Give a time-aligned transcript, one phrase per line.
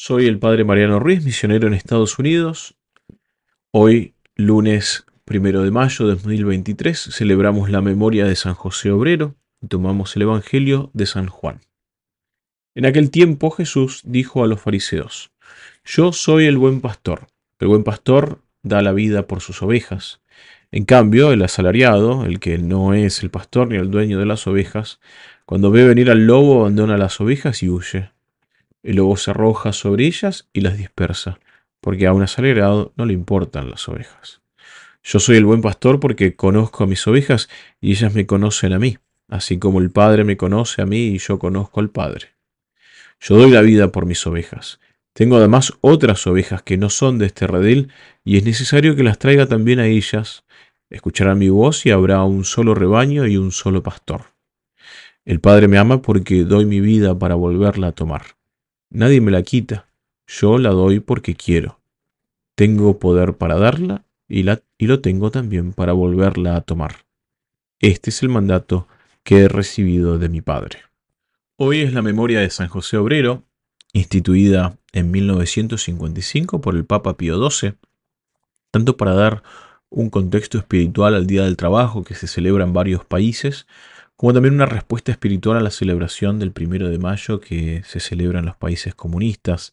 [0.00, 2.76] Soy el padre Mariano Ruiz, misionero en Estados Unidos.
[3.72, 9.66] Hoy, lunes primero de mayo de 2023, celebramos la memoria de San José Obrero y
[9.66, 11.62] tomamos el Evangelio de San Juan.
[12.76, 15.32] En aquel tiempo Jesús dijo a los fariseos,
[15.84, 17.26] Yo soy el buen pastor.
[17.58, 20.20] El buen pastor da la vida por sus ovejas.
[20.70, 24.46] En cambio, el asalariado, el que no es el pastor ni el dueño de las
[24.46, 25.00] ovejas,
[25.44, 28.12] cuando ve venir al lobo abandona las ovejas y huye.
[28.82, 31.40] El lobo se arroja sobre ellas y las dispersa,
[31.80, 34.40] porque a un asalariado no le importan las ovejas.
[35.02, 37.48] Yo soy el buen pastor porque conozco a mis ovejas
[37.80, 41.18] y ellas me conocen a mí, así como el Padre me conoce a mí y
[41.18, 42.28] yo conozco al Padre.
[43.20, 44.80] Yo doy la vida por mis ovejas.
[45.12, 47.90] Tengo además otras ovejas que no son de este redil
[48.24, 50.44] y es necesario que las traiga también a ellas.
[50.90, 54.26] Escucharán mi voz y habrá un solo rebaño y un solo pastor.
[55.24, 58.37] El Padre me ama porque doy mi vida para volverla a tomar.
[58.90, 59.88] Nadie me la quita,
[60.26, 61.80] yo la doy porque quiero.
[62.54, 67.06] Tengo poder para darla y, la, lo tengo también para volverla a tomar.
[67.80, 68.88] Este es el mandato
[69.22, 70.78] que he recibido de mi Padre.
[71.56, 73.44] Hoy es la memoria de San José Obrero,
[73.92, 77.74] instituida en 1955 por el Papa Pío XII,
[78.70, 79.42] tanto para dar
[79.90, 83.66] un contexto espiritual al Día del Trabajo que se celebra en varios países,
[84.18, 88.40] como también una respuesta espiritual a la celebración del primero de mayo que se celebra
[88.40, 89.72] en los países comunistas,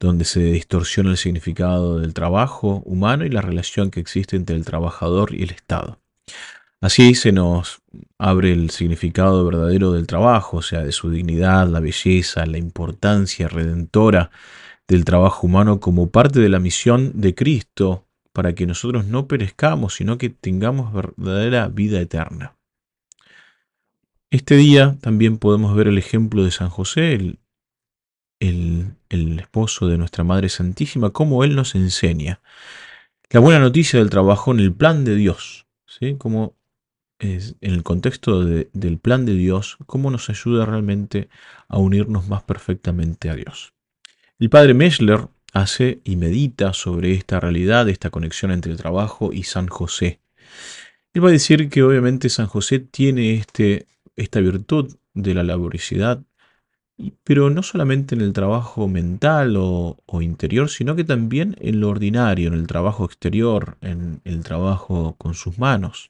[0.00, 4.64] donde se distorsiona el significado del trabajo humano y la relación que existe entre el
[4.64, 6.00] trabajador y el Estado.
[6.80, 7.80] Así se nos
[8.18, 13.46] abre el significado verdadero del trabajo, o sea, de su dignidad, la belleza, la importancia
[13.46, 14.32] redentora
[14.88, 19.94] del trabajo humano como parte de la misión de Cristo para que nosotros no perezcamos,
[19.94, 22.55] sino que tengamos verdadera vida eterna.
[24.30, 27.38] Este día también podemos ver el ejemplo de San José, el,
[28.40, 32.40] el, esposo de nuestra Madre Santísima, cómo Él nos enseña
[33.30, 36.16] la buena noticia del trabajo en el plan de Dios, ¿sí?
[36.18, 36.54] Como
[37.18, 41.28] es, en el contexto del plan de Dios, cómo nos ayuda realmente
[41.68, 43.74] a unirnos más perfectamente a Dios.
[44.38, 49.44] El padre Meschler hace y medita sobre esta realidad, esta conexión entre el trabajo y
[49.44, 50.20] San José.
[51.14, 53.86] Él va a decir que obviamente San José tiene este
[54.16, 56.22] esta virtud de la laboricidad,
[57.24, 62.48] pero no solamente en el trabajo mental o, interior, sino que también en lo ordinario,
[62.48, 66.08] en el trabajo exterior, en el trabajo con sus manos.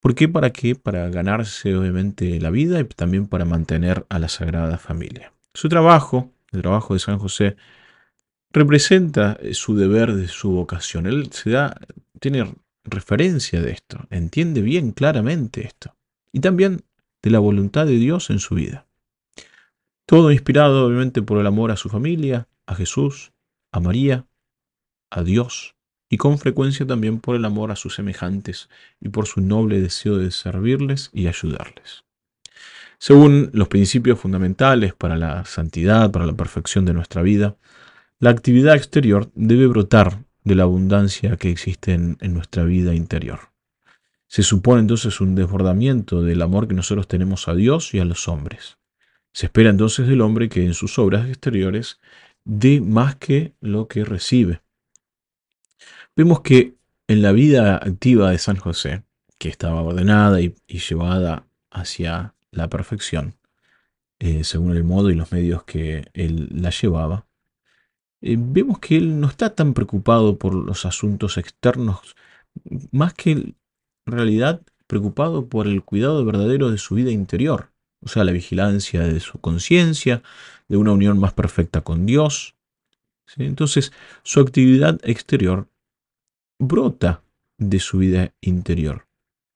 [0.00, 0.28] ¿Por qué?
[0.28, 0.74] ¿Para qué?
[0.74, 5.32] Para ganarse obviamente la vida y también para mantener a la Sagrada Familia.
[5.54, 7.56] Su trabajo, el trabajo de San José,
[8.52, 11.06] representa eh, su deber de su vocación.
[11.06, 11.76] Él se da,
[12.20, 12.54] tiene
[12.84, 15.94] referencia de esto, entiende bien claramente esto.
[16.32, 16.84] Y también
[17.22, 18.86] de la voluntad de Dios en su vida.
[20.06, 23.32] Todo inspirado obviamente por el amor a su familia, a Jesús,
[23.72, 24.26] a María,
[25.10, 25.74] a Dios
[26.08, 28.68] y con frecuencia también por el amor a sus semejantes
[29.00, 32.04] y por su noble deseo de servirles y ayudarles.
[32.98, 37.56] Según los principios fundamentales para la santidad, para la perfección de nuestra vida,
[38.18, 43.50] la actividad exterior debe brotar de la abundancia que existe en, en nuestra vida interior.
[44.28, 48.28] Se supone entonces un desbordamiento del amor que nosotros tenemos a Dios y a los
[48.28, 48.78] hombres.
[49.32, 51.98] Se espera entonces del hombre que en sus obras exteriores
[52.44, 54.60] dé más que lo que recibe.
[56.14, 56.74] Vemos que
[57.06, 59.02] en la vida activa de San José,
[59.38, 63.34] que estaba ordenada y, llevada hacia la perfección,
[64.18, 67.26] eh, según el modo y los medios que él la llevaba,
[68.20, 72.16] eh, vemos que él no está tan preocupado por los asuntos externos,
[72.90, 73.54] más que
[74.08, 77.70] realidad preocupado por el cuidado verdadero de su vida interior,
[78.00, 80.22] o sea, la vigilancia de su conciencia,
[80.68, 82.54] de una unión más perfecta con Dios.
[83.36, 83.92] Entonces,
[84.22, 85.68] su actividad exterior
[86.58, 87.22] brota
[87.58, 89.06] de su vida interior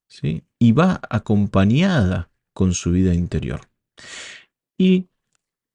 [0.09, 0.45] ¿sí?
[0.59, 3.63] y va acompañada con su vida interior.
[4.77, 5.07] Y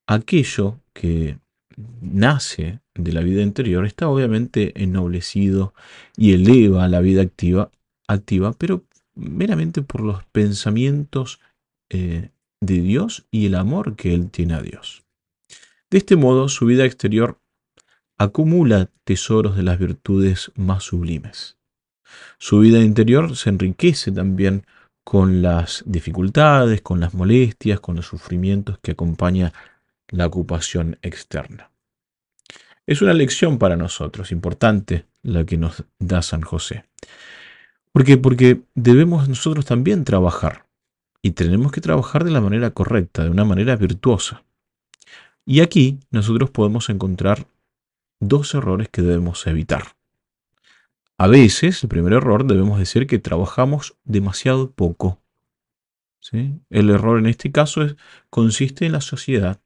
[0.05, 1.39] aquello que
[2.01, 5.73] nace de la vida interior está obviamente ennoblecido
[6.15, 7.71] y eleva la vida activa
[8.07, 11.39] activa, pero meramente por los pensamientos
[11.89, 12.29] eh,
[12.61, 15.03] de Dios y el amor que él tiene a Dios.
[15.89, 17.39] De este modo, su vida exterior
[18.17, 21.57] acumula tesoros de las virtudes más sublimes.
[22.37, 24.65] Su vida interior se enriquece también
[25.03, 29.53] con las dificultades, con las molestias, con los sufrimientos que acompaña
[30.09, 31.71] la ocupación externa.
[32.85, 36.85] Es una lección para nosotros importante la que nos da San José.
[37.97, 38.15] ¿Por qué?
[38.15, 40.67] Porque debemos nosotros también trabajar.
[41.23, 44.43] Y tenemos que trabajar de la manera correcta, de una manera virtuosa.
[45.47, 47.47] Y aquí nosotros podemos encontrar
[48.19, 49.95] dos errores que debemos evitar.
[51.17, 55.19] A veces, el primer error, debemos decir que trabajamos demasiado poco.
[56.69, 57.95] El error en este caso es,
[58.29, 59.59] consiste en la sociedad,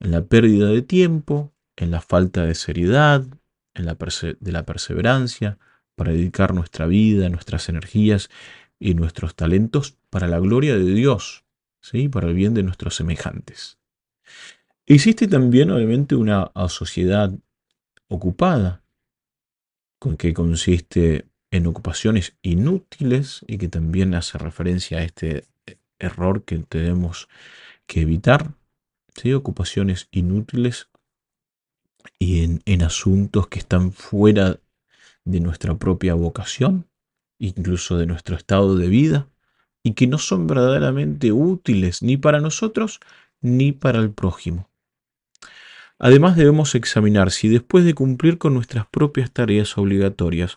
[0.00, 3.22] en la pérdida de tiempo, en la falta de seriedad,
[3.74, 3.98] en la
[4.40, 5.58] de la perseverancia,
[5.94, 8.30] para dedicar nuestra vida, nuestras energías
[8.78, 11.44] y nuestros talentos para la gloria de Dios,
[11.80, 12.08] ¿sí?
[12.08, 13.78] para el bien de nuestros semejantes.
[14.86, 17.32] Existe también, obviamente, una sociedad
[18.08, 18.82] ocupada,
[19.98, 25.46] con que consiste en ocupaciones inútiles y que también hace referencia a este
[26.00, 27.28] error que tenemos
[27.86, 28.54] que evitar,
[29.14, 29.32] ¿sí?
[29.32, 30.88] ocupaciones inútiles
[32.18, 34.58] y en, en asuntos que están fuera
[35.24, 36.86] de nuestra propia vocación,
[37.38, 39.28] incluso de nuestro estado de vida,
[39.82, 43.00] y que no son verdaderamente útiles ni para nosotros
[43.40, 44.68] ni para el prójimo.
[45.98, 50.56] Además debemos examinar si después de cumplir con nuestras propias tareas obligatorias,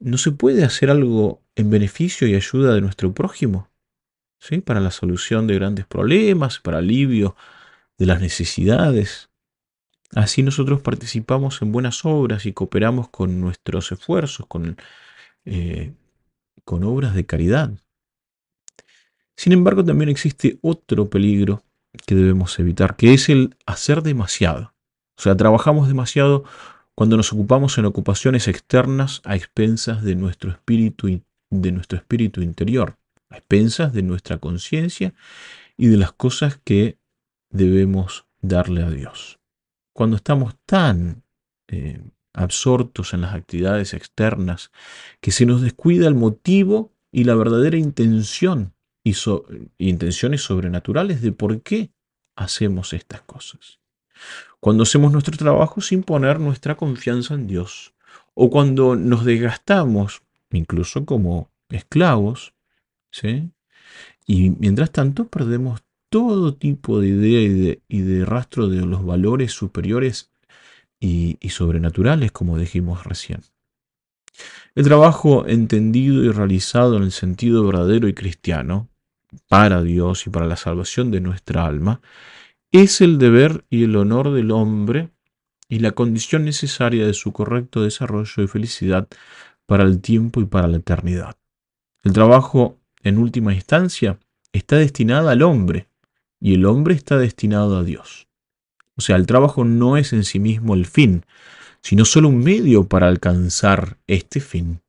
[0.00, 3.68] ¿no se puede hacer algo en beneficio y ayuda de nuestro prójimo?
[4.40, 4.60] ¿Sí?
[4.60, 7.36] Para la solución de grandes problemas, para alivio
[7.98, 9.30] de las necesidades.
[10.14, 14.76] Así nosotros participamos en buenas obras y cooperamos con nuestros esfuerzos, con,
[15.46, 15.94] eh,
[16.64, 17.70] con obras de caridad.
[19.36, 21.64] Sin embargo, también existe otro peligro
[22.06, 24.74] que debemos evitar, que es el hacer demasiado.
[25.16, 26.44] O sea, trabajamos demasiado
[26.94, 32.98] cuando nos ocupamos en ocupaciones externas a expensas de nuestro espíritu, de nuestro espíritu interior,
[33.30, 35.14] a expensas de nuestra conciencia
[35.78, 36.98] y de las cosas que
[37.50, 39.41] debemos darle a Dios
[39.92, 41.22] cuando estamos tan
[41.68, 42.00] eh,
[42.32, 44.70] absortos en las actividades externas
[45.20, 48.74] que se nos descuida el motivo y la verdadera intención
[49.04, 49.14] y
[49.78, 51.90] intenciones sobrenaturales de por qué
[52.36, 53.80] hacemos estas cosas.
[54.60, 57.94] Cuando hacemos nuestro trabajo sin poner nuestra confianza en Dios,
[58.34, 62.54] o cuando nos desgastamos, incluso como esclavos,
[63.10, 63.50] ¿sí?
[64.26, 65.82] y mientras tanto perdemos
[66.12, 70.30] todo tipo de idea y de, rastro de los valores superiores
[71.00, 73.40] y, y sobrenaturales, como dijimos recién.
[74.74, 78.90] El trabajo entendido y realizado en el sentido verdadero y cristiano,
[79.48, 82.02] para Dios y para la salvación de nuestra alma,
[82.72, 85.08] es el deber y el honor del hombre
[85.66, 89.08] y la condición necesaria de su correcto desarrollo y felicidad
[89.64, 91.36] para el tiempo y para la eternidad.
[92.02, 94.18] El trabajo, en última instancia,
[94.52, 95.88] está destinado al hombre,
[96.42, 98.26] y el hombre está destinado a Dios.
[98.96, 101.24] O sea, el trabajo no es en sí mismo el fin,
[101.82, 104.80] sino solo un medio para alcanzar este fin.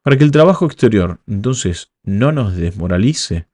[0.00, 3.46] Para que el trabajo exterior entonces no nos desmoralice,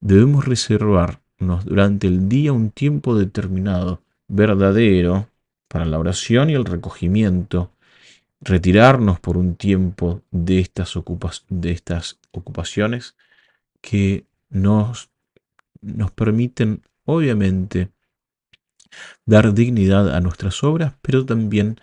[0.00, 5.28] debemos reservarnos durante el día un tiempo determinado, verdadero,
[5.68, 7.70] para la oración y el recogimiento,
[8.40, 10.94] retirarnos por un tiempo de estas,
[11.50, 13.16] de estas ocupaciones
[13.82, 15.11] que nos
[15.82, 17.90] nos permiten, obviamente,
[19.26, 21.78] dar dignidad a nuestras obras, pero también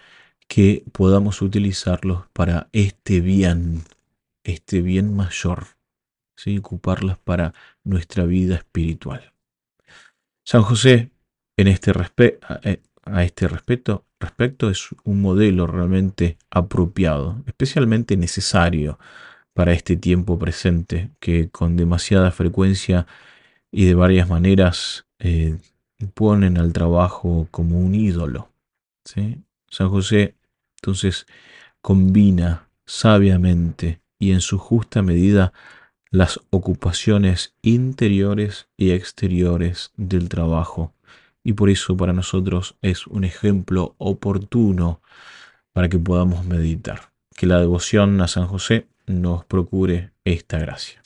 [0.47, 3.83] que podamos utilizarlos para este bien,
[4.43, 5.67] este bien mayor,
[6.35, 6.57] ¿sí?
[6.57, 7.53] ocuparlas para
[7.83, 9.33] nuestra vida espiritual.
[10.43, 11.11] San José,
[11.57, 11.91] en este
[12.63, 18.99] eh, a este respecto, respecto, es un modelo realmente apropiado, especialmente necesario
[19.53, 23.05] para este tiempo presente, que con demasiada frecuencia
[23.71, 25.57] y de varias maneras eh,
[26.13, 28.49] ponen al trabajo como un ídolo.
[29.69, 30.35] San José
[30.77, 31.25] entonces
[31.81, 35.53] combina sabiamente y en su justa medida
[36.11, 40.93] las ocupaciones interiores y exteriores del trabajo.
[41.43, 45.01] Y por eso para nosotros es un ejemplo oportuno
[45.71, 47.11] para que podamos meditar.
[47.35, 50.98] Que la devoción a San José nos procure esta gracia.